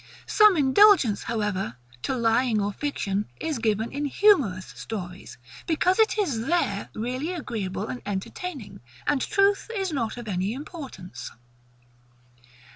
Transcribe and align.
Some 0.25 0.57
indulgence, 0.57 1.21
however, 1.21 1.75
to 2.01 2.15
lying 2.15 2.59
or 2.59 2.73
fiction 2.73 3.29
is 3.39 3.59
given 3.59 3.91
in 3.91 4.05
HUMOROUS 4.05 4.65
stories; 4.75 5.37
because 5.67 5.99
it 5.99 6.17
is 6.17 6.47
there 6.47 6.89
really 6.95 7.31
agreeable 7.33 7.85
and 7.87 8.01
entertaining, 8.03 8.79
and 9.05 9.21
truth 9.21 9.69
is 9.75 9.91
not 9.93 10.17
of 10.17 10.27
any 10.27 10.53
importance. 10.53 11.29